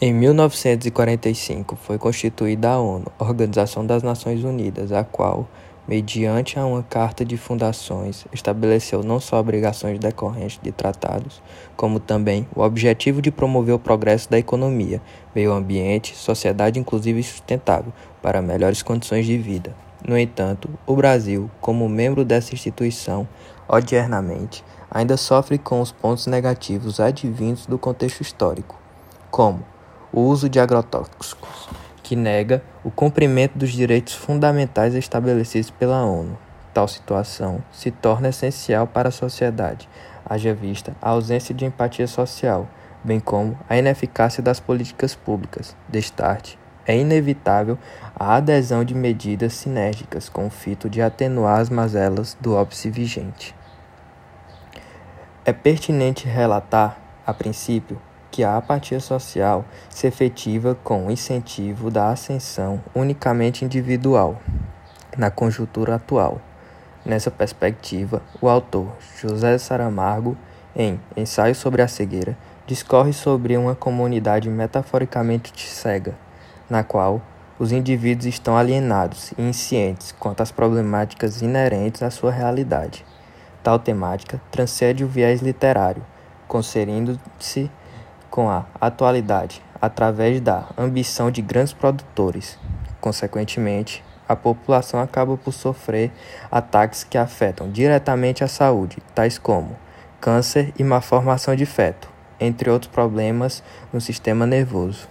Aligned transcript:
Em 0.00 0.12
1945 0.12 1.74
foi 1.74 1.98
constituída 1.98 2.70
a 2.70 2.78
ONU, 2.78 3.06
Organização 3.18 3.84
das 3.84 4.00
Nações 4.00 4.44
Unidas, 4.44 4.92
a 4.92 5.02
qual, 5.02 5.48
mediante 5.88 6.56
uma 6.56 6.84
Carta 6.84 7.24
de 7.24 7.36
Fundações, 7.36 8.24
estabeleceu 8.32 9.02
não 9.02 9.18
só 9.18 9.40
obrigações 9.40 9.98
decorrentes 9.98 10.60
de 10.62 10.70
tratados, 10.70 11.42
como 11.76 11.98
também 11.98 12.46
o 12.54 12.60
objetivo 12.60 13.20
de 13.20 13.32
promover 13.32 13.74
o 13.74 13.78
progresso 13.80 14.30
da 14.30 14.38
economia, 14.38 15.02
meio 15.34 15.52
ambiente, 15.52 16.14
sociedade 16.14 16.78
inclusiva 16.78 17.18
e 17.18 17.24
sustentável, 17.24 17.92
para 18.22 18.40
melhores 18.40 18.84
condições 18.84 19.26
de 19.26 19.36
vida. 19.36 19.74
No 20.06 20.16
entanto, 20.16 20.70
o 20.86 20.94
Brasil, 20.94 21.50
como 21.60 21.88
membro 21.88 22.24
dessa 22.24 22.54
instituição, 22.54 23.26
odiernamente, 23.68 24.64
ainda 24.88 25.16
sofre 25.16 25.58
com 25.58 25.80
os 25.80 25.90
pontos 25.90 26.28
negativos 26.28 27.00
advindos 27.00 27.66
do 27.66 27.76
contexto 27.76 28.20
histórico, 28.20 28.78
como 29.28 29.64
o 30.12 30.20
uso 30.20 30.48
de 30.48 30.58
agrotóxicos, 30.58 31.68
que 32.02 32.16
nega 32.16 32.62
o 32.82 32.90
cumprimento 32.90 33.58
dos 33.58 33.70
direitos 33.70 34.14
fundamentais 34.14 34.94
estabelecidos 34.94 35.70
pela 35.70 36.04
ONU. 36.04 36.38
Tal 36.72 36.88
situação 36.88 37.62
se 37.72 37.90
torna 37.90 38.28
essencial 38.28 38.86
para 38.86 39.08
a 39.08 39.12
sociedade, 39.12 39.88
haja 40.24 40.54
vista 40.54 40.96
a 41.02 41.10
ausência 41.10 41.54
de 41.54 41.64
empatia 41.64 42.06
social, 42.06 42.68
bem 43.02 43.20
como 43.20 43.58
a 43.68 43.76
ineficácia 43.76 44.42
das 44.42 44.60
políticas 44.60 45.14
públicas. 45.14 45.76
Destarte, 45.88 46.58
é 46.86 46.96
inevitável 46.96 47.78
a 48.16 48.36
adesão 48.36 48.82
de 48.82 48.94
medidas 48.94 49.52
sinérgicas 49.52 50.28
com 50.28 50.46
o 50.46 50.50
fito 50.50 50.88
de 50.88 51.02
atenuar 51.02 51.60
as 51.60 51.68
mazelas 51.68 52.36
do 52.40 52.54
óbice 52.54 52.90
vigente. 52.90 53.54
É 55.44 55.52
pertinente 55.52 56.26
relatar, 56.26 56.98
a 57.26 57.34
princípio, 57.34 58.00
que 58.38 58.44
a 58.44 58.56
apatia 58.56 59.00
social 59.00 59.64
se 59.90 60.06
efetiva 60.06 60.76
com 60.84 61.08
o 61.08 61.10
incentivo 61.10 61.90
da 61.90 62.10
ascensão 62.10 62.80
unicamente 62.94 63.64
individual, 63.64 64.40
na 65.16 65.28
conjuntura 65.28 65.96
atual. 65.96 66.40
Nessa 67.04 67.32
perspectiva, 67.32 68.22
o 68.40 68.48
autor 68.48 68.92
José 69.20 69.58
Saramago, 69.58 70.36
em 70.76 71.00
Ensaio 71.16 71.52
sobre 71.52 71.82
a 71.82 71.88
Cegueira, 71.88 72.38
discorre 72.64 73.12
sobre 73.12 73.56
uma 73.56 73.74
comunidade 73.74 74.48
metaforicamente 74.48 75.52
cega, 75.68 76.16
na 76.70 76.84
qual 76.84 77.20
os 77.58 77.72
indivíduos 77.72 78.26
estão 78.26 78.56
alienados 78.56 79.32
e 79.36 79.42
inscientes 79.42 80.14
quanto 80.16 80.44
às 80.44 80.52
problemáticas 80.52 81.42
inerentes 81.42 82.04
à 82.04 82.10
sua 82.12 82.30
realidade. 82.30 83.04
Tal 83.64 83.80
temática 83.80 84.40
transcende 84.52 85.02
o 85.02 85.08
viés 85.08 85.42
literário, 85.42 86.06
concerindo-se 86.46 87.68
com 88.38 88.48
a 88.48 88.66
atualidade 88.80 89.60
através 89.82 90.40
da 90.40 90.68
ambição 90.78 91.28
de 91.28 91.42
grandes 91.42 91.72
produtores. 91.72 92.56
Consequentemente, 93.00 94.04
a 94.28 94.36
população 94.36 95.00
acaba 95.00 95.36
por 95.36 95.50
sofrer 95.52 96.12
ataques 96.48 97.02
que 97.02 97.18
afetam 97.18 97.68
diretamente 97.68 98.44
a 98.44 98.46
saúde, 98.46 98.98
tais 99.12 99.38
como 99.38 99.76
câncer 100.20 100.72
e 100.78 100.84
má 100.84 101.00
formação 101.00 101.56
de 101.56 101.66
feto, 101.66 102.08
entre 102.38 102.70
outros 102.70 102.92
problemas 102.92 103.60
no 103.92 104.00
sistema 104.00 104.46
nervoso. 104.46 105.08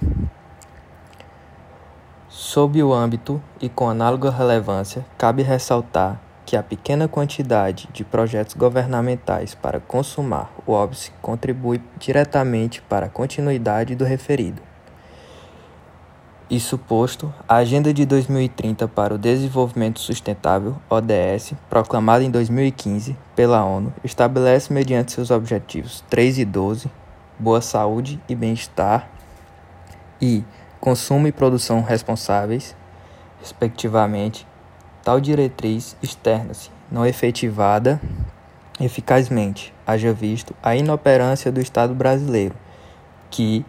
Sob 2.29 2.81
o 2.81 2.93
âmbito 2.93 3.43
e 3.59 3.67
com 3.67 3.89
análoga 3.89 4.31
relevância, 4.31 5.05
cabe 5.17 5.43
ressaltar 5.43 6.17
que 6.47 6.55
a 6.55 6.63
pequena 6.63 7.09
quantidade 7.09 7.89
de 7.91 8.05
projetos 8.05 8.55
governamentais 8.55 9.53
para 9.53 9.81
consumar 9.81 10.49
o 10.65 10.71
óbice 10.71 11.11
contribui 11.21 11.81
diretamente 11.99 12.81
para 12.83 13.07
a 13.07 13.09
continuidade 13.09 13.95
do 13.95 14.05
referido. 14.05 14.61
Isso 16.49 16.77
posto, 16.77 17.33
a 17.45 17.57
Agenda 17.57 17.93
de 17.93 18.05
2030 18.05 18.87
para 18.87 19.13
o 19.13 19.17
Desenvolvimento 19.17 19.99
Sustentável, 19.99 20.77
ODS, 20.89 21.53
proclamada 21.69 22.23
em 22.23 22.31
2015 22.31 23.17
pela 23.35 23.65
ONU, 23.65 23.93
estabelece 24.01 24.71
mediante 24.71 25.11
seus 25.11 25.29
objetivos 25.29 26.01
3 26.09 26.39
e 26.39 26.45
12, 26.45 26.89
boa 27.37 27.59
saúde 27.59 28.21
e 28.29 28.33
bem-estar, 28.33 29.09
e 30.21 30.45
consumo 30.79 31.27
e 31.27 31.31
produção 31.33 31.81
responsáveis, 31.81 32.73
respectivamente, 33.41 34.47
Tal 35.07 35.21
diretriz 35.21 35.95
externa-se, 36.03 36.69
não 36.91 37.05
efetivada 37.05 37.97
eficazmente, 38.77 39.73
haja 39.85 40.11
visto 40.11 40.53
a 40.61 40.75
inoperância 40.75 41.49
do 41.49 41.61
Estado 41.61 41.95
brasileiro, 41.95 42.53
que, 43.31 43.65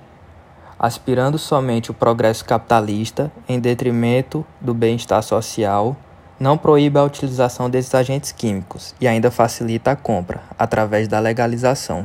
aspirando 0.77 1.39
somente 1.39 1.93
o 1.93 1.95
progresso 1.95 2.45
capitalista 2.45 3.31
em 3.49 3.61
detrimento 3.61 4.45
do 4.61 4.75
bem-estar 4.75 5.23
social, 5.23 5.97
não 6.41 6.59
proíbe 6.59 6.99
a 6.99 7.05
utilização 7.05 7.71
desses 7.71 7.95
agentes 7.95 8.33
químicos 8.33 8.93
e 9.01 9.07
ainda 9.07 9.31
facilita 9.31 9.93
a 9.93 9.97
compra, 9.97 10.43
através 10.59 11.07
da 11.07 11.21
legalização. 11.21 12.05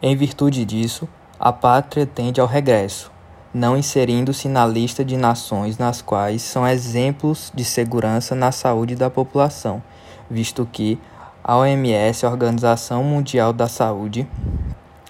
Em 0.00 0.14
virtude 0.14 0.64
disso, 0.64 1.08
a 1.40 1.52
pátria 1.52 2.06
tende 2.06 2.40
ao 2.40 2.46
regresso, 2.46 3.11
não 3.54 3.76
inserindo-se 3.76 4.48
na 4.48 4.66
lista 4.66 5.04
de 5.04 5.16
nações 5.16 5.76
nas 5.76 6.00
quais 6.00 6.42
são 6.42 6.66
exemplos 6.66 7.52
de 7.54 7.64
segurança 7.64 8.34
na 8.34 8.50
saúde 8.50 8.94
da 8.96 9.10
população, 9.10 9.82
visto 10.30 10.66
que 10.70 10.98
a 11.44 11.56
OMS, 11.56 12.24
a 12.24 12.30
Organização 12.30 13.02
Mundial 13.04 13.52
da 13.52 13.68
Saúde, 13.68 14.26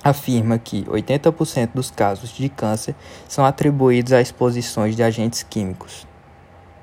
afirma 0.03 0.59
que 0.59 0.83
80% 0.85 1.71
dos 1.75 1.91
casos 1.91 2.31
de 2.31 2.49
câncer 2.49 2.95
são 3.29 3.45
atribuídos 3.45 4.13
a 4.13 4.21
exposições 4.21 4.97
de 4.97 5.03
agentes 5.03 5.43
químicos. 5.43 6.07